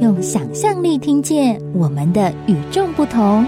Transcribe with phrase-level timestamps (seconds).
[0.00, 3.46] 用想象力听见我们的与众不同。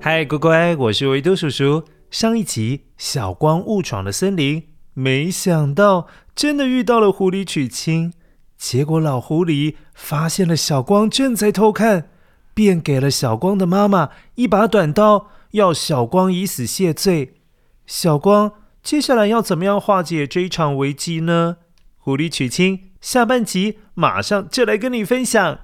[0.00, 1.84] 嗨，乖乖，我是维多叔叔。
[2.10, 4.64] 上一集，小光误闯了森林，
[4.94, 8.12] 没想到真的遇到了狐狸娶亲。
[8.58, 12.08] 结果老狐狸发现了小光正在偷看。
[12.52, 17.34] 便给了小光的妈妈一把短刀，要小光以死谢罪。
[17.86, 18.52] 小光
[18.82, 21.58] 接下来要怎么样化解这一场危机呢？
[21.98, 25.60] 狐狸娶亲下半集马上就来跟你分享。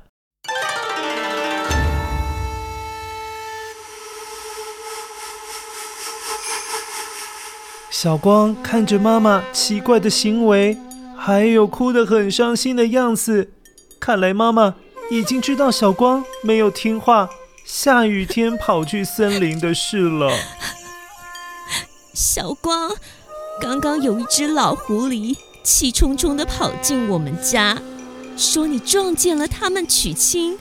[7.90, 10.78] 小光看着妈妈奇怪的行为，
[11.18, 13.50] 还有哭得很伤心的样子，
[13.98, 14.76] 看来妈妈。
[15.10, 17.28] 已经知道小光没有听话，
[17.64, 20.30] 下雨天跑去森林的事了。
[22.14, 22.92] 小光，
[23.60, 27.80] 刚刚有一只老狐狸气冲冲地跑进我们家，
[28.36, 30.58] 说你撞见了他们娶亲，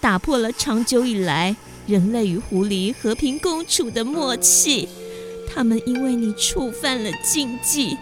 [0.00, 4.88] 打破了长久以来人类与狐狸和平共处的默契。
[5.52, 7.96] 他们因为你触犯了禁忌，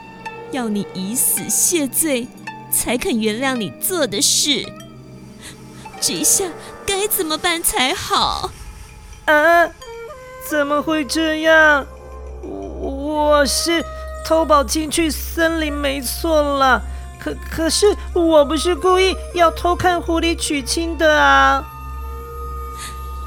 [0.53, 2.27] 要你以死谢罪，
[2.71, 4.67] 才肯原谅你做的事。
[6.01, 6.45] 这下
[6.85, 8.51] 该怎么办才好？
[9.25, 9.71] 啊，
[10.51, 11.87] 怎么会这样？
[12.43, 13.83] 我是
[14.27, 16.83] 偷宝进去森林没错啦，
[17.21, 21.65] 可可是我不是故意要偷看狐狸娶亲的啊。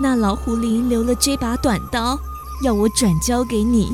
[0.02, 2.20] 那老狐狸留了这把短刀，
[2.66, 3.94] 要我转交给你。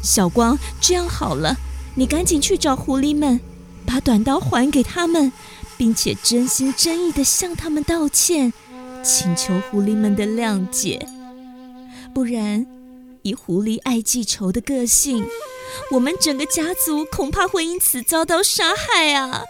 [0.00, 1.56] 小光，这样好了，
[1.96, 3.40] 你赶紧去找狐狸们，
[3.84, 5.32] 把短刀还给他们。
[5.76, 8.52] 并且真心真意地向他们道歉，
[9.00, 11.06] 请求狐狸们的谅解。
[12.12, 12.66] 不然，
[13.22, 15.24] 以狐狸爱记仇的个性，
[15.90, 19.44] 我们整个家族恐怕会因此遭到杀害啊！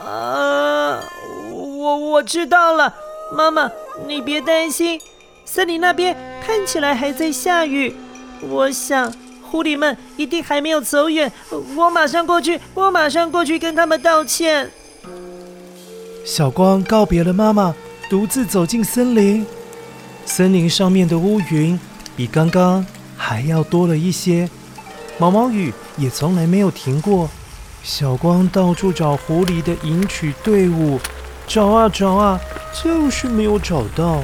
[0.00, 1.04] 啊，
[1.50, 2.94] 我我知道了，
[3.32, 3.70] 妈妈，
[4.06, 5.00] 你别担心。
[5.44, 7.96] 森林那边看起来还在下雨，
[8.42, 9.12] 我想
[9.42, 11.32] 狐狸们一定还没有走远。
[11.74, 14.70] 我马上过去，我马上过去跟他们道歉。
[16.24, 17.74] 小光告别了妈妈，
[18.10, 19.46] 独自走进森林。
[20.26, 21.80] 森林上面的乌云
[22.14, 22.84] 比刚刚
[23.16, 24.48] 还要多了一些，
[25.18, 27.28] 毛毛雨也从来没有停过。
[27.82, 31.00] 小光到处找狐狸的迎娶队伍，
[31.46, 32.38] 找啊找啊，
[32.72, 34.22] 就是没有找到。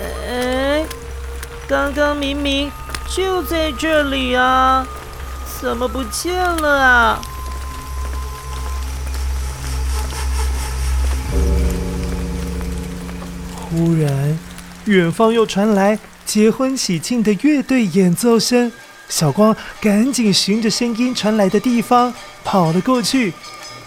[0.00, 0.84] 哎，
[1.68, 2.70] 刚刚明明
[3.08, 4.86] 就在这里啊，
[5.60, 7.20] 怎么不见了啊？
[13.70, 14.38] 忽然，
[14.86, 15.98] 远方又传来
[16.30, 18.70] 结婚喜庆的乐队演奏声。
[19.08, 22.14] 小光赶紧循着声音传来的地方
[22.44, 23.32] 跑了过去。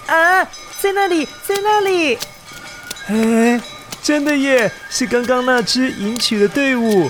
[0.07, 0.43] 啊，
[0.81, 2.17] 在那里，在那里！
[3.07, 3.61] 哎，
[4.01, 7.09] 真的耶，是刚刚那支迎娶的队伍。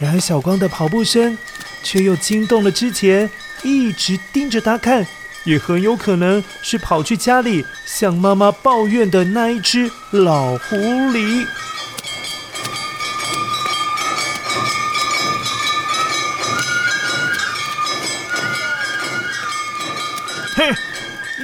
[0.00, 1.38] 然而，小光的跑步声
[1.84, 3.30] 却又惊动了之前
[3.62, 5.06] 一直盯着他看，
[5.44, 11.46] 也很有可能是跑去家里向妈妈抱怨的那一只老狐狸。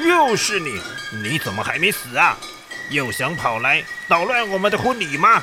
[0.07, 0.81] 又是你！
[1.23, 2.37] 你怎么还没死啊？
[2.91, 5.43] 又想跑来捣乱我们的婚礼吗？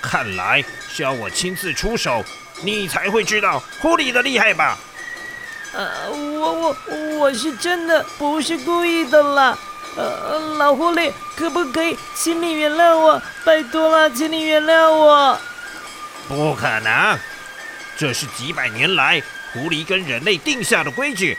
[0.00, 2.24] 看来需要我亲自出手，
[2.62, 4.78] 你才会知道狐狸的厉害吧？
[5.72, 6.76] 呃，我我
[7.18, 9.58] 我是真的不是故意的啦。
[9.96, 13.20] 呃，老狐狸，可不可以请你原谅我？
[13.44, 15.38] 拜托了，请你原谅我。
[16.28, 17.18] 不可能，
[17.96, 21.36] 这是几百年来狐狸跟人类定下的规矩。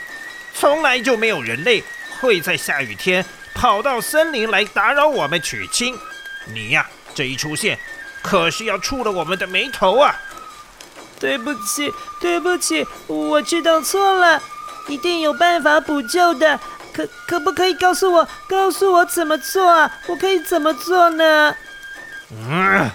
[0.53, 1.83] 从来就没有人类
[2.19, 5.97] 会在下雨天跑到森林来打扰我们娶亲。
[6.53, 7.77] 你呀，这一出现，
[8.21, 10.15] 可是要触了我们的霉头啊！
[11.19, 11.91] 对不起，
[12.21, 14.41] 对不起，我知道错了，
[14.87, 16.59] 一定有办法补救的。
[16.93, 19.99] 可可不可以告诉我，告诉我怎么做啊？
[20.07, 21.55] 我可以怎么做呢？
[22.31, 22.89] 嗯，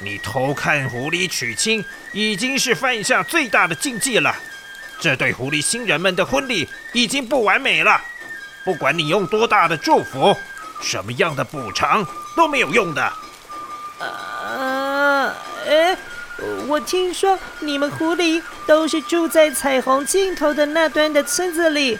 [0.00, 4.34] 你偷看狐狸娶亲，已经是犯下最大的禁忌了。
[5.00, 8.00] 这对狐狸新人们的婚礼已经不完美了。
[8.66, 10.36] 不管你用多大的祝福，
[10.82, 12.04] 什么样的补偿
[12.34, 13.00] 都没有用的。
[14.00, 15.32] 啊，
[15.68, 15.96] 哎，
[16.66, 21.96] 我听说你们狐狸都是住在彩虹尽头的那端的村子里，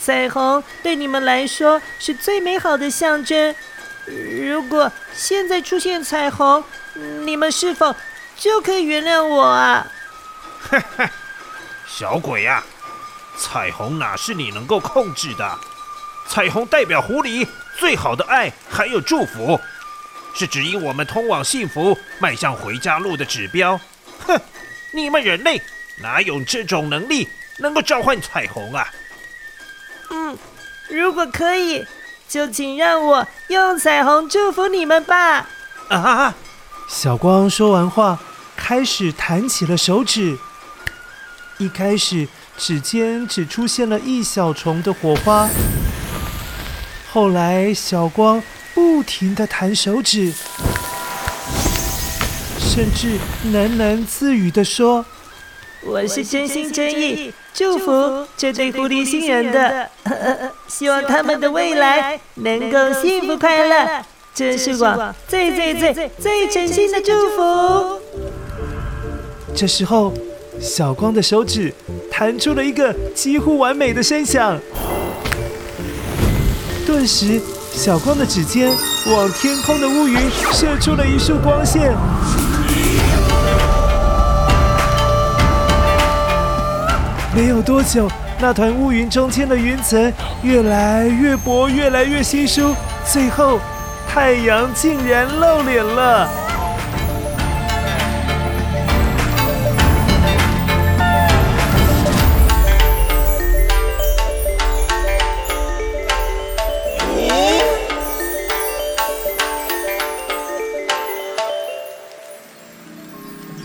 [0.00, 3.52] 彩虹对你们来说是最美好的象征。
[4.06, 6.62] 如果现在出现彩虹，
[7.24, 7.92] 你们是否
[8.36, 9.84] 就可以原谅我啊？
[10.70, 11.10] 哈哈，
[11.88, 12.62] 小鬼呀，
[13.36, 15.58] 彩虹哪是你能够控制的？
[16.34, 17.46] 彩虹代表狐狸
[17.78, 19.60] 最好的爱还有祝福。
[20.34, 23.78] 是指引我们通往幸福、迈向回家路的指标。
[24.26, 24.36] 哼，
[24.92, 25.62] 你们人类
[26.02, 27.28] 哪有这种能力
[27.58, 28.84] 能够召唤彩虹啊？
[30.10, 30.36] 嗯，
[30.88, 31.86] 如果可以，
[32.28, 35.48] 就请让我用彩虹祝福你们吧。
[35.88, 36.34] 啊！
[36.88, 38.18] 小光说完话，
[38.56, 40.36] 开始弹起了手指。
[41.58, 42.26] 一开始，
[42.58, 45.48] 指尖只出现了一小虫的火花。
[47.14, 48.42] 后来，小光。
[48.74, 50.32] 不停地弹手指，
[52.58, 53.20] 甚至
[53.52, 55.06] 喃喃自语地说
[55.86, 59.88] ：“我是真心真意祝福这对狐狸新人的，
[60.66, 64.04] 希望他们的未来能够幸福快乐。
[64.34, 68.00] 这是我最最最最诚心的祝福。”
[69.54, 70.12] 这时候，
[70.60, 71.72] 小光的手指
[72.10, 74.58] 弹出了一个几乎完美的声响，
[77.04, 77.38] 顿时。
[77.74, 78.72] 小光的指尖
[79.12, 80.16] 往天空的乌云
[80.52, 81.92] 射出了一束光线，
[87.34, 88.08] 没有多久，
[88.38, 90.10] 那团乌云中间的云层
[90.42, 92.74] 越来越薄，越来越稀疏，
[93.04, 93.58] 最后，
[94.08, 96.43] 太阳竟然露脸了。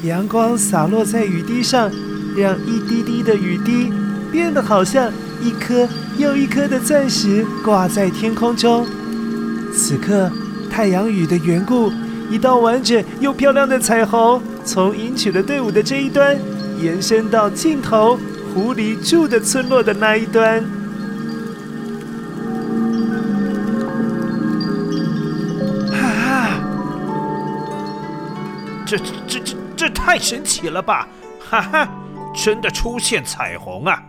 [0.10, 1.90] 阳光洒落在雨滴上，
[2.36, 3.94] 让一滴滴的雨滴
[4.32, 8.88] 变得好像一颗又一颗的钻石挂在天空中。
[9.72, 10.32] 此刻，
[10.68, 11.92] 太阳雨的缘故，
[12.28, 16.36] 一道完整又漂亮的彩虹从迎娶的队伍的这一端
[16.82, 18.20] 延伸到尽头
[18.52, 20.66] 狐狸住的村落的那一端。
[28.98, 29.56] 这这这。
[29.80, 31.08] 这太神奇了吧！
[31.40, 31.88] 哈哈，
[32.36, 34.04] 真的出现彩虹啊！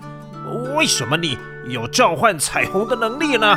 [0.77, 1.39] 为什么你
[1.69, 3.57] 有召唤彩虹的能力呢？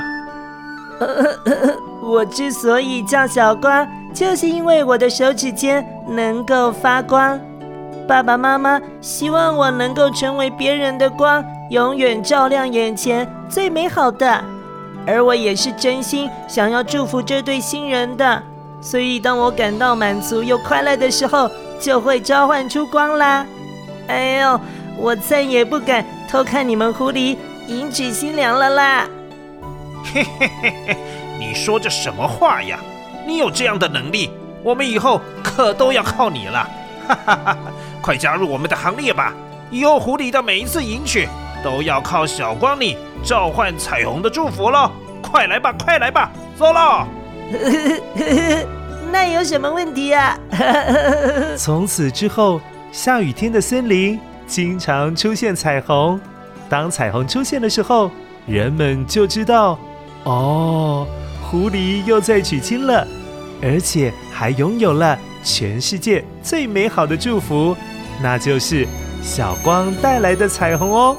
[2.04, 7.40] 我之所以叫小光，就是因为我的手指尖能够发光。
[8.08, 14.40] 爸爸妈妈希望我能够成为别人的光，永远照亮眼前最美好的。
[15.08, 18.44] 而我也是真心想要祝福这对新人的，
[18.84, 21.50] 所以当我感到满足又快乐的时候，
[21.80, 23.46] 就会召唤出光啦！
[24.08, 24.60] 哎呦，
[24.98, 27.38] 我再也不敢偷看你们狐狸
[27.68, 29.08] 迎娶新娘了啦！
[30.14, 30.98] 嘿嘿嘿嘿，
[31.40, 32.78] 你说这什么话呀？
[33.26, 34.30] 你有这样的能力，
[34.62, 36.70] 我们以后可都要靠你了！
[37.08, 37.58] 哈哈哈哈！
[38.02, 39.34] 快加入我们的行列吧！
[39.72, 41.28] 以后狐狸的每一次迎娶
[41.64, 44.92] 都要靠小光你召唤彩虹的祝福喽！
[45.22, 47.08] 快来吧，快来吧，走喽！
[49.12, 50.38] 那有什么问题啊？
[51.58, 52.60] 从此之后，
[52.92, 56.20] 下雨天的森林经常出现彩虹。
[56.70, 58.10] 当彩虹出现的时候，
[58.48, 59.78] 人们就知道，
[60.24, 61.06] 哦，
[61.44, 63.08] 狐狸又在娶亲了，
[63.62, 67.76] 而且还拥有了全世界最美好的祝福，
[68.22, 68.88] 那就是
[69.22, 71.16] 小光带来的彩虹哦。